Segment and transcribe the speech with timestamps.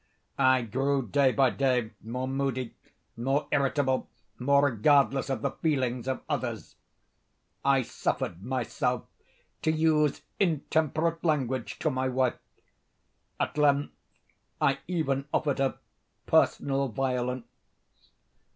[0.39, 2.73] I grew, day by day, more moody,
[3.15, 6.75] more irritable, more regardless of the feelings of others.
[7.63, 9.03] I suffered myself
[9.61, 12.39] to use intemperate language to my wife.
[13.39, 13.93] At length,
[14.59, 15.77] I even offered her
[16.25, 17.45] personal violence.